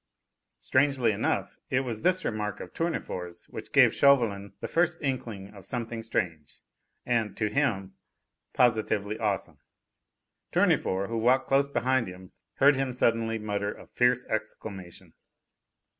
[0.59, 5.63] '"Strangely enough, it was this remark of Tournefort's which gave Chauvelin the first inkling of
[5.63, 6.59] something strange
[7.05, 7.93] and, to him,
[8.51, 9.59] positively awesome.
[10.51, 15.13] Tournefort, who walked close beside him, heard him suddenly mutter a fierce exclamation.